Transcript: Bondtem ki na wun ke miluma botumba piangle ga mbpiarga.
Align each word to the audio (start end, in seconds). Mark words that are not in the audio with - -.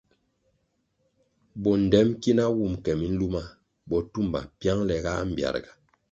Bondtem 1.61 2.09
ki 2.21 2.31
na 2.37 2.45
wun 2.55 2.73
ke 2.83 2.91
miluma 3.01 3.41
botumba 3.89 4.39
piangle 4.59 4.95
ga 5.03 5.13
mbpiarga. 5.27 5.71